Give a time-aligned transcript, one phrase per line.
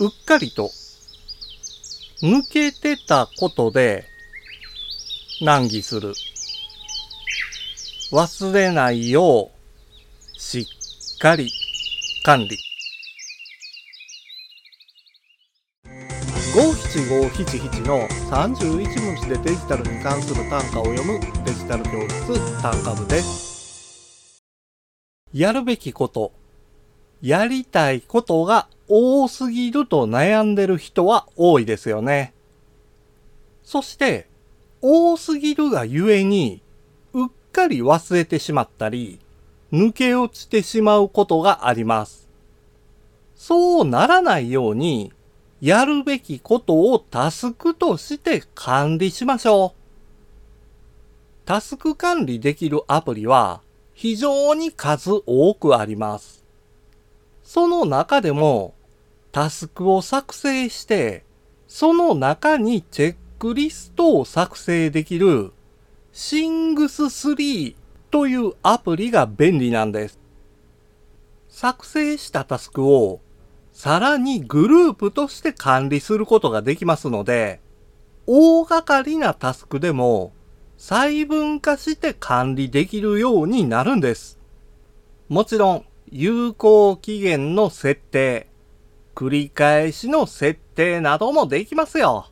[0.00, 0.70] うっかりと
[2.22, 4.04] 抜けてたことで
[5.40, 6.14] 難儀する。
[8.12, 11.50] 忘れないようしっかり
[12.24, 12.58] 管理。
[16.54, 24.42] 五七五七七の31文字でデジタルに関する単価を読むデジタル教室単価部です。
[25.32, 26.34] やるべきこと、
[27.22, 32.34] やりたいことが多すぎると悩んでる人は多いですよね。
[33.62, 34.26] そして、
[34.80, 36.60] 多すぎるがゆえに、
[37.12, 39.20] うっかり忘れてしまったり、
[39.72, 42.28] 抜け落ちてしまうことがあります。
[43.36, 45.12] そうならないように、
[45.60, 49.82] やるべきことをタスクとして管理しましょう。
[51.44, 53.62] タスク管理できるアプリは
[53.94, 56.41] 非常に数多くあります。
[57.42, 58.74] その中でも
[59.32, 61.24] タスクを作成して、
[61.66, 65.52] その中にチェックリストを作成できる
[66.12, 67.74] Sings3
[68.10, 70.18] というアプリが便利なんです。
[71.48, 73.20] 作成したタスクを
[73.72, 77.60] さらにグループとして管理することができますので、
[78.26, 80.32] 大掛かりなタスクでも
[80.76, 84.38] 細分化して管理できるようになるんです。
[85.28, 88.46] もちろん、有効期限の設定、
[89.14, 92.20] 繰り返しの設定などもできますよ。